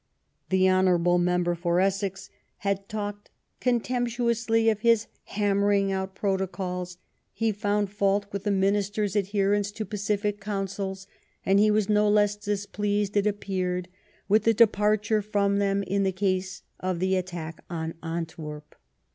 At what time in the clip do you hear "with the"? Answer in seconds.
8.31-8.49, 14.27-14.55